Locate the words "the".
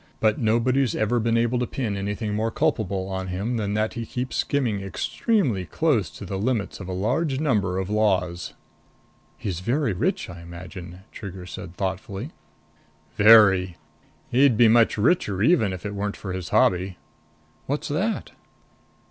6.25-6.39